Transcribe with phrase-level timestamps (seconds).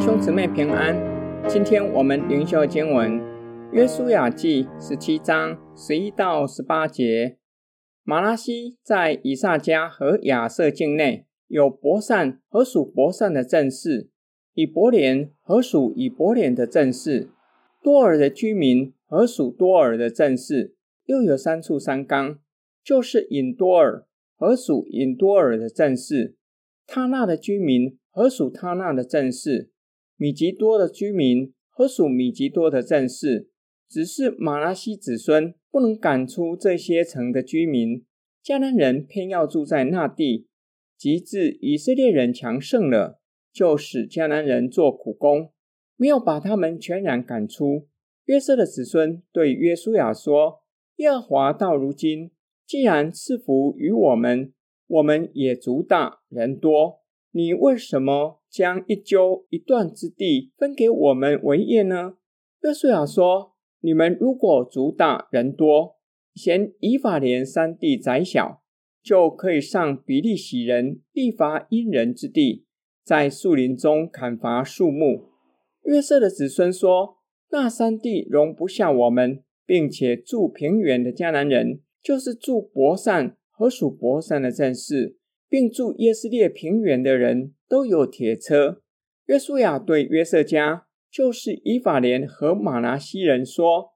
[0.00, 0.96] 兄姊妹平安，
[1.46, 3.20] 今天我们灵修经文
[3.70, 7.36] 《约书亚记》十七章十一到十八节。
[8.02, 14.08] 马拉西在以萨迦和亚设境内有伯善和属伯善的镇市，
[14.54, 17.28] 以伯莲和属以伯莲的镇市，
[17.82, 20.74] 多尔的居民和属多尔的镇市，
[21.04, 22.38] 又有三处山冈，
[22.82, 26.36] 就是引多尔和属引多尔的镇市，
[26.86, 27.98] 他那的居民。
[28.12, 29.70] 和属他那的镇市，
[30.20, 33.48] 米吉多的居民和属米吉多的战士，
[33.88, 38.04] 只是马拉西子孙不能赶出这些城的居民，
[38.44, 40.46] 迦南人偏要住在那地。
[40.98, 43.18] 及至以色列人强盛了，
[43.50, 45.52] 就使迦南人做苦工，
[45.96, 47.88] 没有把他们全然赶出。
[48.26, 50.60] 约瑟的子孙对约书亚说
[50.96, 52.30] ：“耶和华到如今
[52.66, 54.52] 既然赐福于我们，
[54.86, 56.99] 我们也足大人多。”
[57.32, 62.14] 你为什么将一阄一段之地分给我们为业呢？
[62.62, 65.96] 约书亚说：“你们如果族大人多，
[66.34, 68.62] 嫌以法莲山地窄小，
[69.00, 72.66] 就可以上比利洗人利法因人之地，
[73.04, 75.28] 在树林中砍伐树木。”
[75.84, 77.18] 约瑟的子孙说
[77.52, 85.16] ：“那山地容不下我们，并且住平原的迦南人，就是住伯善和属伯善的战士。”
[85.50, 88.80] 并住耶斯列平原的人都有铁车。
[89.26, 93.94] 约书亚对约瑟家，就是以法莲和玛拿西人说：“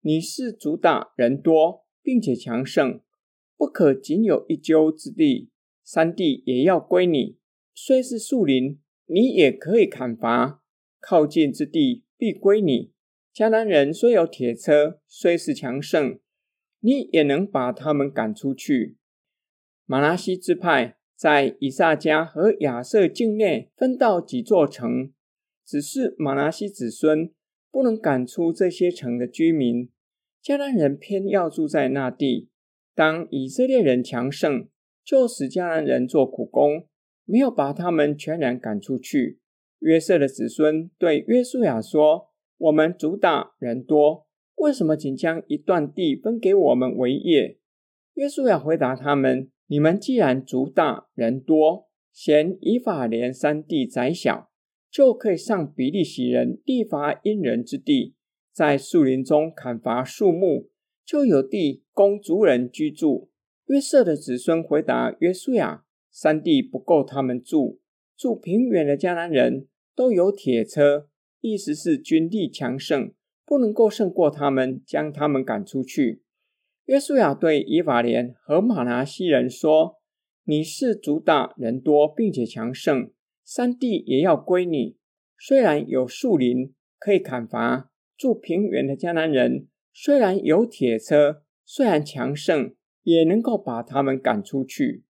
[0.00, 3.00] 你是主打人多，并且强盛，
[3.56, 5.50] 不可仅有一阄之地，
[5.84, 7.36] 山地也要归你。
[7.74, 10.62] 虽是树林，你也可以砍伐；
[11.00, 12.92] 靠近之地必归你。
[13.34, 16.18] 迦南人虽有铁车，虽是强盛，
[16.80, 18.96] 你也能把他们赶出去。”
[19.86, 25.12] 玛拿西支派在以萨迦和亚设境内分到几座城，
[25.64, 27.30] 只是玛拿西子孙
[27.70, 29.90] 不能赶出这些城的居民，
[30.42, 32.48] 迦南人偏要住在那地。
[32.94, 34.68] 当以色列人强盛，
[35.04, 36.86] 就使迦南人做苦工，
[37.24, 39.40] 没有把他们全然赶出去。
[39.80, 44.26] 约瑟的子孙对约书亚说：“我们族大人多，
[44.56, 47.58] 为什么仅将一段地分给我们为业？”
[48.14, 49.50] 约书亚回答他们。
[49.66, 54.50] 你们既然族大人多，嫌以法连山地窄小，
[54.90, 58.14] 就可以上比利洗人利乏音人之地，
[58.52, 60.68] 在树林中砍伐树木，
[61.04, 63.30] 就有地供族人居住。
[63.66, 67.80] 约瑟的子孙回答约书亚：山地不够他们住，
[68.14, 71.08] 住平原的迦南人都有铁车，
[71.40, 73.14] 意思是军力强盛，
[73.46, 76.23] 不能够胜过他们，将他们赶出去。
[76.86, 80.00] 约书亚对以法莲和玛拿西人说
[80.44, 83.10] ：“你是族大人多，并且强盛，
[83.42, 84.98] 山地也要归你。
[85.38, 95.04] 虽然有树林可以砍伐，住平原的迦南人虽然有铁车，虽然强盛，也能够把他们赶出去。”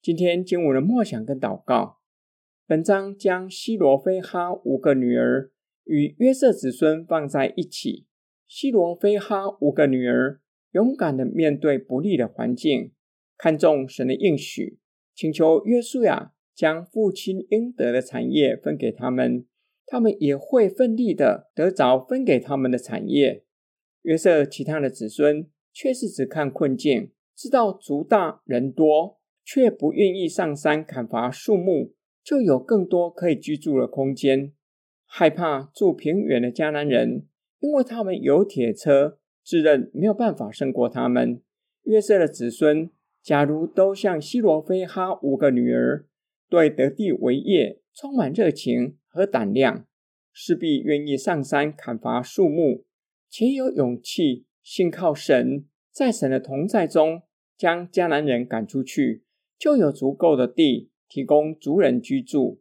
[0.00, 1.98] 今天经文的默想跟祷告，
[2.68, 5.50] 本章将西罗非哈五个女儿
[5.82, 8.05] 与约瑟子孙放在一起。
[8.46, 10.40] 西罗非哈五个女儿
[10.72, 12.92] 勇敢地面对不利的环境，
[13.36, 14.78] 看重神的应许，
[15.14, 19.46] 请求约书亚将父亲应得的产业分给他们，
[19.86, 23.44] 他们也会奋力地得着分给他们的产业。
[24.02, 34.52] 约瑟其他的子孙却是只看困境，知道族大人多，却不愿意上山砍伐树木，就有更多可以居住的空间，
[35.04, 37.26] 害怕住平原的迦南人。
[37.60, 41.40] 因为他们有铁车，自认没有办法胜过他们。
[41.84, 42.90] 约瑟的子孙，
[43.22, 46.06] 假如都像西罗非哈五个女儿，
[46.48, 49.86] 对得地为业充满热情和胆量，
[50.32, 52.84] 势必愿意上山砍伐树木，
[53.30, 57.22] 且有勇气信靠神，在神的同在中
[57.56, 59.24] 将迦南人赶出去，
[59.58, 62.60] 就有足够的地提供族人居住，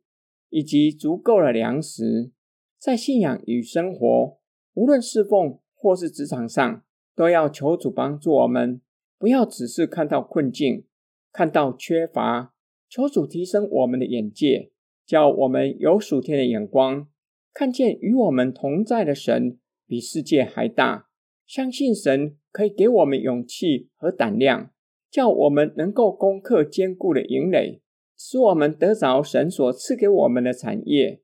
[0.50, 2.32] 以及足够的粮食，
[2.80, 4.40] 在信仰与生活。
[4.76, 6.84] 无论侍奉或是职场上，
[7.16, 8.82] 都要求主帮助我们，
[9.18, 10.86] 不要只是看到困境，
[11.32, 12.54] 看到缺乏，
[12.90, 14.72] 求主提升我们的眼界，
[15.06, 17.08] 叫我们有属天的眼光，
[17.54, 19.58] 看见与我们同在的神
[19.88, 21.08] 比世界还大，
[21.48, 24.72] 相信神可以给我们勇气和胆量，
[25.10, 27.82] 叫我们能够攻克坚固的营垒，
[28.18, 31.22] 使我们得着神所赐给我们的产业。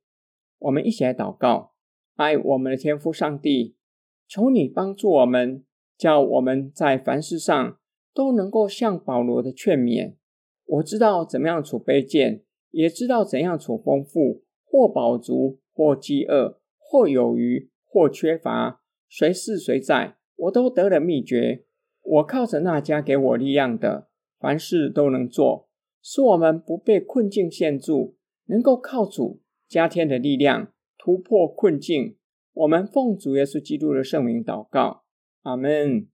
[0.60, 1.71] 我们一起来祷告。
[2.16, 3.76] 爱我们的天父上帝，
[4.28, 5.64] 求你帮助我们，
[5.98, 7.78] 叫我们在凡事上
[8.14, 10.16] 都能够像保罗的劝勉。
[10.66, 21.66] 我知道怎么样处卑贱，也知道怎样处丰富，或饱足，或饥饿，或有余，或缺乏，随是随在，我都得了秘诀。
[22.04, 24.08] 我靠着那加给我力量的，
[24.40, 25.68] 凡事都能做，
[26.02, 28.16] 使我们不被困境限住，
[28.46, 30.74] 能够靠主加添的力量
[31.04, 32.16] 突破困境。
[32.54, 35.02] 我们奉主耶稣基督的圣名祷告，
[35.42, 36.08] 阿门。